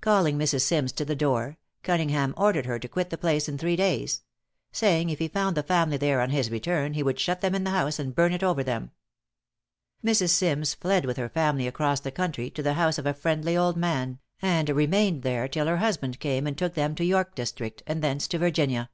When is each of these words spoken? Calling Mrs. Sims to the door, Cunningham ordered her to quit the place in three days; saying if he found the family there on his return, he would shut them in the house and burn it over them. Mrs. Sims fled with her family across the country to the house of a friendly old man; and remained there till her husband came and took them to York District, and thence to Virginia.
Calling 0.00 0.36
Mrs. 0.36 0.62
Sims 0.62 0.90
to 0.90 1.04
the 1.04 1.14
door, 1.14 1.56
Cunningham 1.84 2.34
ordered 2.36 2.66
her 2.66 2.80
to 2.80 2.88
quit 2.88 3.10
the 3.10 3.16
place 3.16 3.48
in 3.48 3.56
three 3.56 3.76
days; 3.76 4.22
saying 4.72 5.08
if 5.08 5.20
he 5.20 5.28
found 5.28 5.56
the 5.56 5.62
family 5.62 5.96
there 5.96 6.20
on 6.20 6.30
his 6.30 6.50
return, 6.50 6.94
he 6.94 7.02
would 7.04 7.20
shut 7.20 7.42
them 7.42 7.54
in 7.54 7.62
the 7.62 7.70
house 7.70 8.00
and 8.00 8.12
burn 8.12 8.32
it 8.32 8.42
over 8.42 8.64
them. 8.64 8.90
Mrs. 10.04 10.30
Sims 10.30 10.74
fled 10.74 11.04
with 11.04 11.16
her 11.16 11.28
family 11.28 11.68
across 11.68 12.00
the 12.00 12.10
country 12.10 12.50
to 12.50 12.60
the 12.64 12.74
house 12.74 12.98
of 12.98 13.06
a 13.06 13.14
friendly 13.14 13.56
old 13.56 13.76
man; 13.76 14.18
and 14.42 14.68
remained 14.68 15.22
there 15.22 15.46
till 15.46 15.66
her 15.66 15.76
husband 15.76 16.18
came 16.18 16.48
and 16.48 16.58
took 16.58 16.74
them 16.74 16.96
to 16.96 17.04
York 17.04 17.36
District, 17.36 17.84
and 17.86 18.02
thence 18.02 18.26
to 18.26 18.38
Virginia. 18.38 18.90